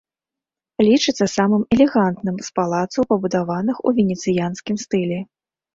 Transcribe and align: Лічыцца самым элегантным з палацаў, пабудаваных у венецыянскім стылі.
Лічыцца 0.87 1.25
самым 1.37 1.63
элегантным 1.77 2.35
з 2.49 2.51
палацаў, 2.61 3.01
пабудаваных 3.13 3.75
у 3.87 3.99
венецыянскім 4.01 4.75
стылі. 4.89 5.19